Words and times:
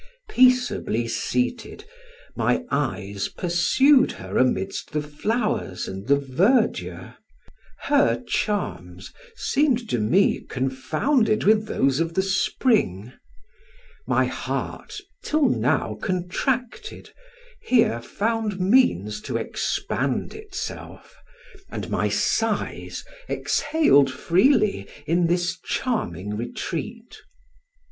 Peaceably 0.31 1.07
seated, 1.07 1.85
my 2.35 2.63
eyes 2.71 3.27
pursued 3.27 4.13
her 4.13 4.35
amidst 4.35 4.93
the 4.93 5.01
flowers 5.03 5.87
and 5.87 6.07
the 6.07 6.15
verdure; 6.15 7.17
her 7.81 8.19
charms 8.27 9.13
seemed 9.35 9.87
to 9.89 9.99
me 9.99 10.39
confounded 10.41 11.43
with 11.43 11.67
those 11.67 11.99
of 11.99 12.15
the 12.15 12.23
spring; 12.23 13.13
my 14.07 14.25
heart, 14.25 14.97
till 15.23 15.47
now 15.47 15.93
contracted, 16.01 17.11
here 17.61 18.01
found 18.01 18.59
means 18.59 19.21
to 19.21 19.37
expand 19.37 20.33
itself, 20.33 21.15
and 21.69 21.91
my 21.91 22.09
sighs 22.09 23.05
exhaled 23.29 24.09
freely 24.11 24.87
in 25.05 25.27
this 25.27 25.59
charming 25.63 26.35
retreat. 26.35 27.17